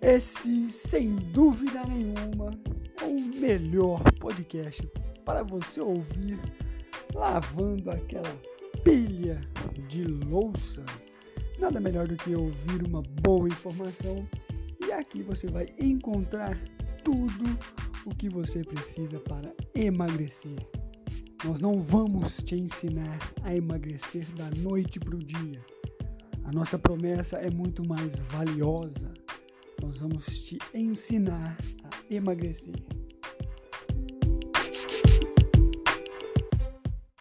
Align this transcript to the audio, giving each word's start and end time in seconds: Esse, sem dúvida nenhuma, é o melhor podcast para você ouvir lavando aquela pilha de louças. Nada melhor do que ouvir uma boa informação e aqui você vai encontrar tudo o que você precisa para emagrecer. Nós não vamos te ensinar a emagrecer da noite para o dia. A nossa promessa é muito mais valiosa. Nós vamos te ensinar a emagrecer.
Esse, 0.00 0.70
sem 0.70 1.16
dúvida 1.16 1.82
nenhuma, 1.84 2.50
é 3.00 3.04
o 3.04 3.20
melhor 3.40 4.02
podcast 4.20 4.86
para 5.24 5.42
você 5.42 5.80
ouvir 5.80 6.38
lavando 7.14 7.90
aquela 7.90 8.36
pilha 8.84 9.40
de 9.88 10.04
louças. 10.04 10.84
Nada 11.58 11.80
melhor 11.80 12.06
do 12.06 12.16
que 12.16 12.34
ouvir 12.34 12.82
uma 12.86 13.02
boa 13.22 13.48
informação 13.48 14.26
e 14.86 14.92
aqui 14.92 15.22
você 15.22 15.48
vai 15.48 15.66
encontrar 15.80 16.58
tudo 17.02 17.58
o 18.04 18.14
que 18.14 18.28
você 18.28 18.60
precisa 18.62 19.18
para 19.18 19.52
emagrecer. 19.74 20.56
Nós 21.44 21.60
não 21.60 21.80
vamos 21.80 22.42
te 22.42 22.54
ensinar 22.54 23.18
a 23.42 23.54
emagrecer 23.54 24.26
da 24.34 24.50
noite 24.60 25.00
para 25.00 25.16
o 25.16 25.24
dia. 25.24 25.64
A 26.44 26.52
nossa 26.52 26.78
promessa 26.78 27.38
é 27.38 27.50
muito 27.50 27.86
mais 27.88 28.18
valiosa. 28.18 29.12
Nós 29.82 30.00
vamos 30.00 30.24
te 30.40 30.58
ensinar 30.74 31.56
a 31.84 32.14
emagrecer. 32.14 32.74